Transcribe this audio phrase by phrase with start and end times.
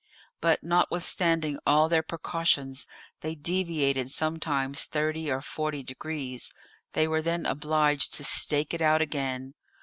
[0.39, 2.87] But notwithstanding all their precautions,
[3.19, 6.51] they deviated sometimes thirty or forty degrees;
[6.93, 9.53] they were then obliged to stake it out again.